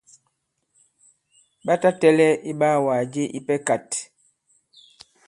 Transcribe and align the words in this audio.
Ɓa 1.65 1.73
ta 1.81 1.89
tɛ̄lɛ̄ 1.99 2.29
iɓaawàgà 2.51 3.09
je 3.13 3.23
ipɛ 3.37 3.55
kāt. 3.67 3.89